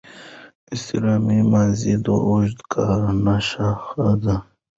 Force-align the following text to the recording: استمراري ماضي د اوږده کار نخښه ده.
استمراري 0.73 1.39
ماضي 1.51 1.93
د 2.05 2.07
اوږده 2.27 2.63
کار 2.73 2.99
نخښه 3.25 4.09
ده. 4.23 4.35